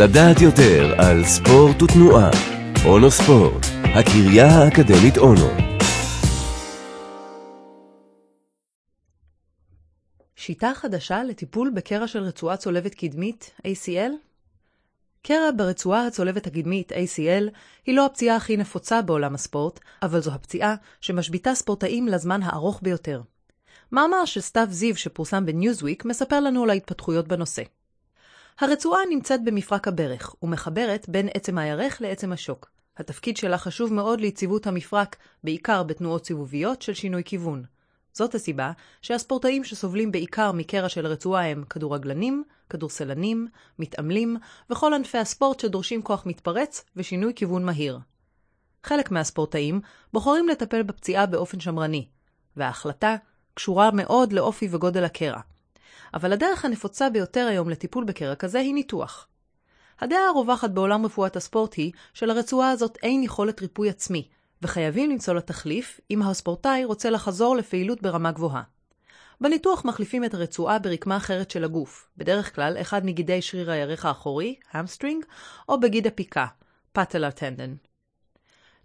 [0.00, 2.30] לדעת יותר על ספורט ותנועה.
[2.86, 5.48] אונו ספורט, הקריה האקדמית אונו.
[10.36, 14.12] שיטה חדשה לטיפול בקרע של רצועה צולבת קדמית, ACL?
[15.22, 17.50] קרע ברצועה הצולבת הקדמית, ACL,
[17.86, 23.22] היא לא הפציעה הכי נפוצה בעולם הספורט, אבל זו הפציעה שמשביתה ספורטאים לזמן הארוך ביותר.
[23.92, 27.62] מאמר של סתיו זיו שפורסם בניוזוויק מספר לנו על ההתפתחויות בנושא.
[28.60, 32.70] הרצועה נמצאת במפרק הברך, ומחברת בין עצם הירך לעצם השוק.
[32.96, 37.64] התפקיד שלה חשוב מאוד ליציבות המפרק, בעיקר בתנועות סיבוביות של שינוי כיוון.
[38.12, 44.36] זאת הסיבה שהספורטאים שסובלים בעיקר מקרע של הרצועה הם כדורגלנים, כדורסלנים, מתעמלים
[44.70, 47.98] וכל ענפי הספורט שדורשים כוח מתפרץ ושינוי כיוון מהיר.
[48.84, 49.80] חלק מהספורטאים
[50.12, 52.06] בוחרים לטפל בפציעה באופן שמרני,
[52.56, 53.16] וההחלטה
[53.54, 55.40] קשורה מאוד לאופי וגודל הקרע.
[56.14, 59.28] אבל הדרך הנפוצה ביותר היום לטיפול בקרע כזה היא ניתוח.
[60.00, 64.28] הדעה הרווחת בעולם רפואת הספורט היא שלרצועה הזאת אין יכולת ריפוי עצמי,
[64.62, 68.62] וחייבים למצוא לה תחליף אם הספורטאי רוצה לחזור לפעילות ברמה גבוהה.
[69.40, 74.54] בניתוח מחליפים את הרצועה ברקמה אחרת של הגוף, בדרך כלל אחד מגידי שריר הירך האחורי,
[74.72, 75.24] ה hamstring,
[75.68, 76.46] או בגיד הפיקה,
[76.92, 77.74] patellar tendon.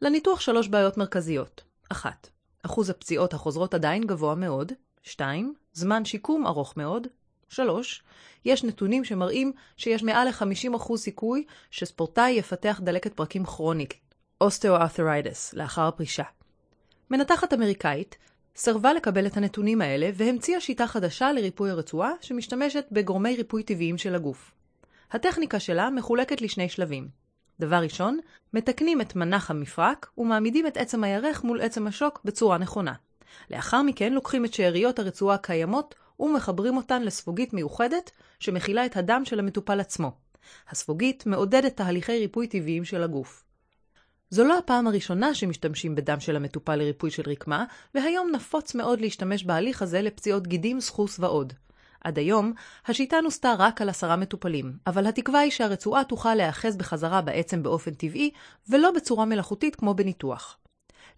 [0.02, 2.28] לניתוח שלוש בעיות מרכזיות 1.
[2.64, 4.72] אחוז הפציעות החוזרות עדיין גבוה מאוד.
[5.04, 5.54] 2.
[5.74, 7.08] זמן שיקום ארוך מאוד.
[7.54, 8.04] 3.
[8.46, 13.94] יש נתונים שמראים שיש מעל ל-50% סיכוי שספורטאי יפתח דלקת פרקים כרונית,
[14.42, 16.24] אוסטאו-ארת'ריידס, לאחר הפרישה.
[17.10, 18.18] מנתחת אמריקאית
[18.56, 24.16] סירבה לקבל את הנתונים האלה והמציאה שיטה חדשה לריפוי הרצועה שמשתמשת בגורמי ריפוי טבעיים של
[24.16, 24.52] הגוף.
[25.12, 27.08] הטכניקה שלה מחולקת לשני שלבים.
[27.60, 28.20] דבר ראשון,
[28.54, 32.94] מתקנים את מנח המפרק ומעמידים את עצם הירך מול עצם השוק בצורה נכונה.
[33.52, 39.40] לאחר מכן לוקחים את שאריות הרצועה הקיימות ומחברים אותן לספוגית מיוחדת שמכילה את הדם של
[39.40, 40.12] המטופל עצמו.
[40.70, 43.44] הספוגית מעודדת תהליכי ריפוי טבעיים של הגוף.
[44.30, 47.66] זו לא הפעם הראשונה שמשתמשים בדם של המטופל לריפוי של רקמה,
[47.96, 51.54] והיום נפוץ מאוד להשתמש בהליך הזה לפציעות גידים, סחוס ועוד.
[52.04, 52.54] עד היום,
[52.88, 57.94] השיטה נוסתה רק על עשרה מטופלים, אבל התקווה היא שהרצועה תוכל להיאחז בחזרה בעצם באופן
[57.94, 58.32] טבעי,
[58.70, 60.58] ולא בצורה מלאכותית כמו בניתוח.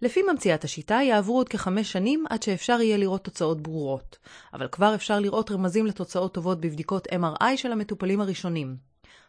[0.02, 4.18] לפי ממציאת השיטה יעברו עוד כחמש שנים עד שאפשר יהיה לראות תוצאות ברורות,
[4.54, 8.76] אבל כבר אפשר לראות רמזים לתוצאות טובות בבדיקות MRI של המטופלים הראשונים.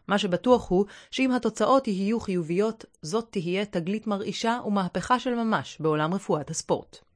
[0.07, 6.13] מה שבטוח הוא שאם התוצאות יהיו חיוביות, זאת תהיה תגלית מרעישה ומהפכה של ממש בעולם
[6.13, 7.06] רפואת הספורט.